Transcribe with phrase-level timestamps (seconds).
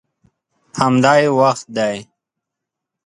[0.79, 1.95] همدا یې وخت دی.